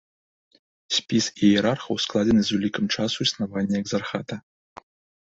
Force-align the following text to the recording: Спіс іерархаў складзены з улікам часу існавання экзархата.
Спіс 0.99 1.25
іерархаў 1.47 1.99
складзены 2.05 2.41
з 2.47 2.51
улікам 2.57 2.85
часу 2.95 3.17
існавання 3.27 3.75
экзархата. 3.83 4.35